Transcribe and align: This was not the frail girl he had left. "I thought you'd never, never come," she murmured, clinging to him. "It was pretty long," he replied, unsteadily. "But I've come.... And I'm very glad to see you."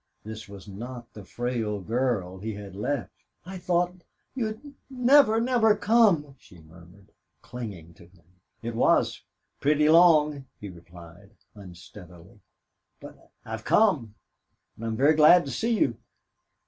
This 0.23 0.49
was 0.49 0.67
not 0.67 1.13
the 1.13 1.23
frail 1.23 1.79
girl 1.79 2.39
he 2.39 2.55
had 2.55 2.75
left. 2.75 3.13
"I 3.45 3.59
thought 3.59 4.01
you'd 4.33 4.73
never, 4.89 5.39
never 5.39 5.75
come," 5.75 6.33
she 6.39 6.57
murmured, 6.59 7.11
clinging 7.43 7.93
to 7.93 8.07
him. 8.07 8.41
"It 8.63 8.73
was 8.73 9.21
pretty 9.59 9.87
long," 9.89 10.47
he 10.59 10.69
replied, 10.69 11.35
unsteadily. 11.53 12.39
"But 12.99 13.29
I've 13.45 13.63
come.... 13.63 14.15
And 14.75 14.85
I'm 14.87 14.97
very 14.97 15.13
glad 15.13 15.45
to 15.45 15.51
see 15.51 15.77
you." 15.79 15.97